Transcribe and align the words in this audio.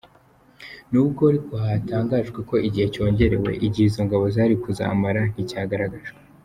Nubwo 0.91 1.21
ariko 1.31 1.51
hatangajwe 1.65 2.39
ko 2.49 2.55
igihe 2.67 2.87
cyongerewe, 2.93 3.51
igihe 3.65 3.85
izo 3.89 4.01
ngabo 4.05 4.25
zari 4.35 4.55
kuzamara 4.63 5.19
nticyagaragajwe. 5.31 6.17